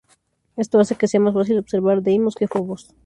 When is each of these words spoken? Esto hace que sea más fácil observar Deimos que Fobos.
Esto 0.57 0.79
hace 0.79 0.95
que 0.95 1.07
sea 1.07 1.19
más 1.19 1.35
fácil 1.35 1.59
observar 1.59 2.01
Deimos 2.01 2.33
que 2.33 2.47
Fobos. 2.47 2.95